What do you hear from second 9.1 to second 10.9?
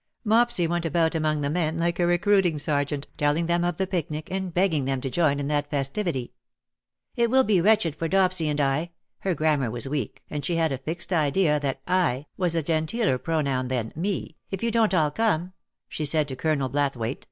her grammar was weak, and she had a